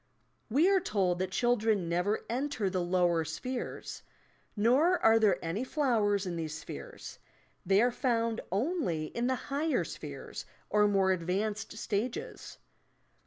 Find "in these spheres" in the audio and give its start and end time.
6.25-7.19